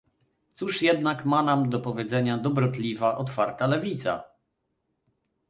Cóż 0.53 0.81
jednak 0.81 1.25
ma 1.25 1.43
nam 1.43 1.69
do 1.69 1.79
powiedzenia 1.79 2.37
dobrotliwa, 2.37 3.17
otwarta 3.17 3.67
lewica! 3.67 4.23